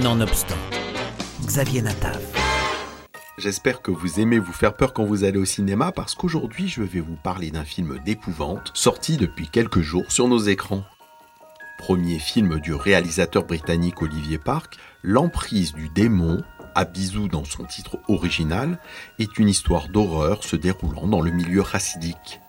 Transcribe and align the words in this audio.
Nonobstant, 0.00 0.56
Xavier 1.44 1.82
Natav. 1.82 2.18
J'espère 3.36 3.82
que 3.82 3.90
vous 3.90 4.20
aimez 4.20 4.38
vous 4.38 4.54
faire 4.54 4.74
peur 4.74 4.94
quand 4.94 5.04
vous 5.04 5.22
allez 5.22 5.36
au 5.36 5.44
cinéma 5.44 5.92
parce 5.92 6.14
qu'aujourd'hui 6.14 6.66
je 6.66 6.82
vais 6.82 7.00
vous 7.00 7.16
parler 7.22 7.50
d'un 7.50 7.64
film 7.64 7.98
d'épouvante 8.02 8.70
sorti 8.72 9.18
depuis 9.18 9.48
quelques 9.48 9.82
jours 9.82 10.10
sur 10.10 10.28
nos 10.28 10.38
écrans. 10.38 10.82
Premier 11.76 12.18
film 12.18 12.58
du 12.58 12.72
réalisateur 12.72 13.44
britannique 13.44 14.00
Olivier 14.00 14.38
Park, 14.38 14.78
L'emprise 15.02 15.74
du 15.74 15.90
démon, 15.90 16.42
à 16.74 16.86
bisous 16.86 17.28
dans 17.28 17.44
son 17.44 17.64
titre 17.64 17.98
original, 18.08 18.78
est 19.18 19.38
une 19.38 19.50
histoire 19.50 19.88
d'horreur 19.88 20.42
se 20.42 20.56
déroulant 20.56 21.06
dans 21.06 21.20
le 21.20 21.32
milieu 21.32 21.60
racidique. 21.60 22.40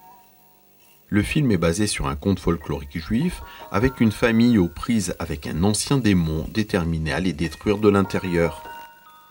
Le 1.14 1.22
film 1.22 1.52
est 1.52 1.58
basé 1.58 1.86
sur 1.86 2.08
un 2.08 2.16
conte 2.16 2.40
folklorique 2.40 2.98
juif 2.98 3.44
avec 3.72 4.02
une 4.02 4.12
famille 4.12 4.58
aux 4.58 4.68
prises 4.68 5.14
avec 5.20 5.46
un 5.46 5.62
ancien 5.62 6.00
démon 6.00 6.48
déterminé 6.52 7.14
à 7.14 7.20
les 7.20 7.34
détruire 7.34 7.78
de 7.78 7.88
l'intérieur. 7.88 8.64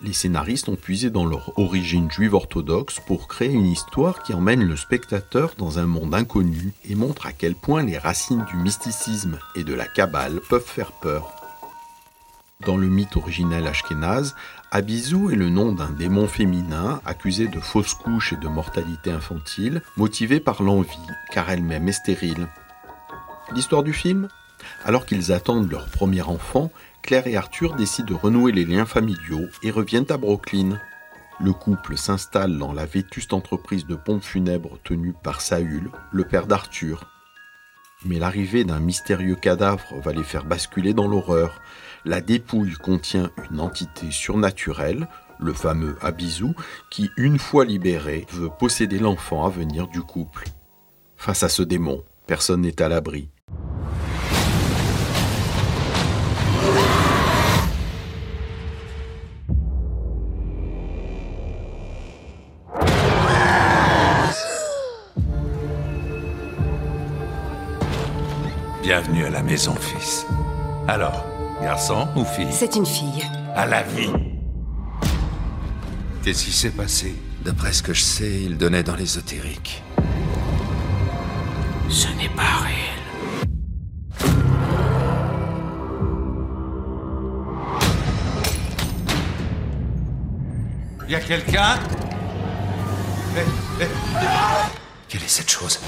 Les 0.01 0.13
scénaristes 0.13 0.69
ont 0.69 0.77
puisé 0.77 1.11
dans 1.11 1.27
leur 1.27 1.59
origine 1.59 2.09
juive 2.09 2.35
orthodoxe 2.35 3.01
pour 3.05 3.27
créer 3.27 3.51
une 3.51 3.67
histoire 3.67 4.23
qui 4.23 4.33
emmène 4.33 4.63
le 4.63 4.77
spectateur 4.77 5.55
dans 5.59 5.81
un 5.81 5.87
monde 5.87 6.15
inconnu 6.15 6.73
et 6.89 6.95
montre 6.95 7.27
à 7.27 7.33
quel 7.33 7.57
point 7.57 7.83
les 7.83 7.99
racines 7.99 8.45
du 8.45 8.59
mysticisme 8.59 9.41
et 9.57 9.65
de 9.65 9.75
la 9.75 9.89
Kabbale 9.89 10.39
peuvent 10.49 10.63
faire 10.65 10.93
peur. 10.93 11.42
Dans 12.65 12.77
le 12.77 12.87
mythe 12.87 13.17
originel 13.17 13.67
ashkénaze, 13.67 14.37
Abizou 14.71 15.31
est 15.31 15.37
le 15.37 15.49
nom 15.49 15.73
d'un 15.73 15.91
démon 15.91 16.29
féminin 16.29 17.01
accusé 17.05 17.49
de 17.49 17.59
fausses 17.59 17.95
couches 17.95 18.35
et 18.35 18.37
de 18.37 18.47
mortalité 18.47 19.11
infantile, 19.11 19.83
motivé 19.97 20.39
par 20.39 20.63
l'envie, 20.63 20.97
car 21.33 21.51
elle-même 21.51 21.89
est 21.89 21.93
stérile. 21.93 22.47
L'histoire 23.53 23.83
du 23.83 23.93
film? 23.93 24.29
Alors 24.85 25.07
qu'ils 25.07 25.33
attendent 25.33 25.73
leur 25.73 25.87
premier 25.87 26.23
enfant, 26.23 26.71
Claire 27.03 27.27
et 27.27 27.37
Arthur 27.37 27.75
décident 27.75 28.15
de 28.15 28.15
renouer 28.15 28.53
les 28.53 28.65
liens 28.65 28.87
familiaux 28.87 29.49
et 29.65 29.73
reviennent 29.73 30.11
à 30.11 30.17
Brooklyn. 30.17 30.79
Le 31.41 31.53
couple 31.53 31.97
s'installe 31.97 32.57
dans 32.59 32.73
la 32.73 32.87
vétuste 32.87 33.33
entreprise 33.33 33.87
de 33.87 33.97
pompes 33.97 34.23
funèbres 34.23 34.79
tenue 34.85 35.15
par 35.25 35.41
Saül, 35.41 35.91
le 36.13 36.25
père 36.25 36.47
d'Arthur. 36.47 37.09
Mais 38.05 38.19
l'arrivée 38.19 38.65
d'un 38.65 38.81
mystérieux 38.81 39.37
cadavre 39.37 40.01
va 40.01 40.13
les 40.13 40.25
faire 40.25 40.45
basculer 40.45 40.95
dans 40.95 41.07
l'horreur, 41.07 41.61
la 42.05 42.21
dépouille 42.21 42.75
contient 42.75 43.31
une 43.51 43.61
entité 43.61 44.11
surnaturelle, 44.11 45.07
le 45.39 45.53
fameux 45.53 45.97
Abizou, 46.03 46.55
qui, 46.91 47.11
une 47.17 47.39
fois 47.39 47.65
libéré, 47.65 48.27
veut 48.33 48.51
posséder 48.59 48.99
l'enfant 48.99 49.45
à 49.45 49.51
venir 49.51 49.89
du 49.89 50.01
couple. 50.01 50.45
Face 51.17 51.43
à 51.43 51.49
ce 51.49 51.63
démon, 51.63 52.03
personne 52.27 52.63
n'est 52.63 52.83
à 52.83 52.89
l'abri. 52.89 53.29
Bienvenue 68.83 69.25
à 69.25 69.31
la 69.31 69.45
maison, 69.45 69.77
fils. 69.77 70.27
Alors, 70.89 71.25
Garçon 71.63 72.09
ou 72.17 72.25
fille? 72.25 72.51
C'est 72.51 72.75
une 72.75 72.85
fille. 72.85 73.23
À 73.55 73.65
la 73.65 73.85
vie. 73.85 74.11
Qu'est-ce 76.25 76.47
qui 76.47 76.51
s'est 76.51 76.71
passé? 76.71 77.15
D'après 77.45 77.73
ce 77.73 77.81
que 77.81 77.95
je 77.95 78.03
sais, 78.03 78.43
il 78.43 78.59
donnait 78.59 78.83
dans 78.83 78.97
l'ésotérique. 78.97 79.85
Ce 81.89 82.09
n'est 82.19 82.29
pas 82.31 82.43
réel. 82.65 82.99
Y 91.09 91.15
a 91.15 91.21
quelqu'un? 91.21 91.79
Quelle 95.09 95.23
est 95.23 95.29
cette 95.29 95.51
chose? 95.51 95.79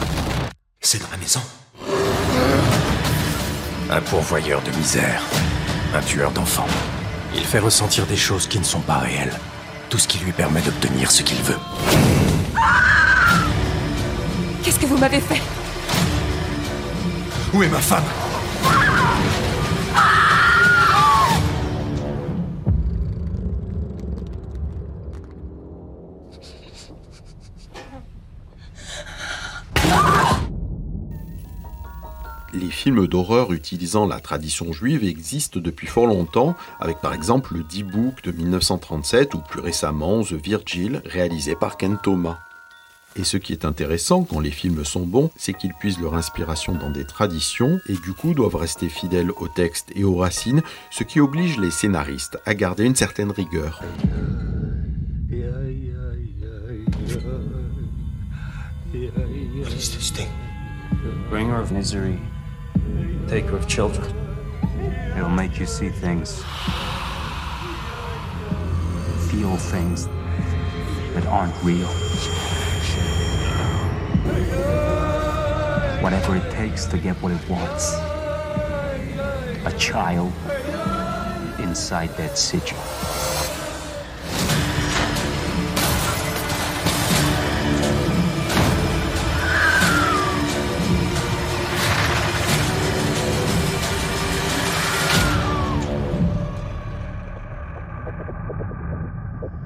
C'est 0.81 1.03
dans 1.03 1.11
la 1.11 1.17
maison 1.17 1.41
Un 3.91 4.01
pourvoyeur 4.01 4.63
de 4.63 4.71
misère. 4.77 5.23
Un 5.95 6.01
tueur 6.01 6.31
d'enfants. 6.31 6.67
Il 7.35 7.45
fait 7.45 7.59
ressentir 7.59 8.07
des 8.07 8.17
choses 8.17 8.47
qui 8.47 8.59
ne 8.59 8.65
sont 8.65 8.81
pas 8.81 8.99
réelles. 8.99 9.39
Tout 9.91 9.99
ce 9.99 10.09
qui 10.09 10.19
lui 10.19 10.33
permet 10.33 10.63
d'obtenir 10.63 11.11
ce 11.11 11.23
qu'il 11.23 11.43
veut. 11.43 11.59
Qu'est-ce 14.63 14.79
que 14.79 14.87
vous 14.87 14.97
m'avez 14.97 15.21
fait? 15.21 15.41
Où 17.53 17.63
est 17.63 17.69
ma 17.69 17.79
femme? 17.79 18.05
Les 32.55 32.71
films 32.71 33.07
d'horreur 33.07 33.53
utilisant 33.53 34.07
la 34.07 34.21
tradition 34.21 34.73
juive 34.73 35.05
existent 35.05 35.61
depuis 35.61 35.87
fort 35.87 36.07
longtemps, 36.07 36.57
avec 36.81 37.01
par 37.01 37.13
exemple 37.13 37.55
le 37.55 37.65
D-Book 37.65 38.23
de 38.23 38.33
1937 38.33 39.35
ou 39.35 39.39
plus 39.39 39.61
récemment 39.61 40.23
The 40.23 40.35
Virgil 40.35 41.03
réalisé 41.05 41.57
par 41.57 41.77
Ken 41.77 41.99
Thomas. 42.03 42.39
Et 43.17 43.25
ce 43.25 43.37
qui 43.37 43.53
est 43.53 43.65
intéressant 43.65 44.25
quand 44.25 44.41
les 44.41 44.51
films 44.51 44.85
sont 44.85 45.07
bons, 45.07 45.31
c'est 45.37 45.53
qu'ils 45.53 45.75
puisent 45.75 46.01
leur 46.01 46.15
inspiration 46.15 46.75
dans 46.75 46.91
des 46.91 47.05
traditions 47.05 47.79
et 47.89 47.95
du 47.95 48.13
coup 48.13 48.35
doivent 48.35 48.57
rester 48.57 48.89
fidèles 48.89 49.31
au 49.37 49.47
texte 49.47 49.91
et 49.95 50.03
aux 50.03 50.17
racines, 50.17 50.63
ce 50.91 51.05
qui 51.05 51.21
oblige 51.21 51.59
les 51.59 51.71
scénaristes 51.71 52.39
à 52.45 52.55
garder 52.55 52.85
une 52.85 52.97
certaine 52.97 53.31
rigueur. 53.31 53.81
Bringer 61.31 61.61
of 61.61 61.73
misery. 61.73 62.19
Taker 63.29 63.57
of 63.57 63.67
children. 63.69 64.15
It'll 65.17 65.29
make 65.29 65.59
you 65.59 65.67
see 65.67 65.89
things, 65.89 66.43
feel 69.31 69.57
things 69.57 70.07
that 71.15 71.27
aren't 71.27 71.55
real. 71.63 71.89
Whatever 76.03 76.37
it 76.37 76.51
takes 76.51 76.85
to 76.87 76.99
get 76.99 77.17
what 77.23 77.33
it 77.33 77.49
wants. 77.49 77.95
A 79.65 79.75
child 79.79 80.33
inside 81.59 82.11
that 82.17 82.37
sigil. 82.37 83.24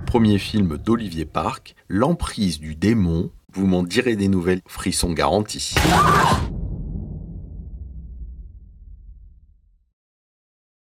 Premier 0.09 0.39
film 0.39 0.79
d'Olivier 0.79 1.27
Park, 1.27 1.75
L'emprise 1.87 2.61
du 2.61 2.75
démon. 2.75 3.31
Vous 3.53 3.67
m'en 3.67 3.83
direz 3.83 4.17
des 4.17 4.29
nouvelles, 4.29 4.63
frisson 4.67 5.13
garanti. 5.13 5.75